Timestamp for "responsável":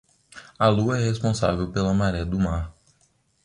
1.03-1.71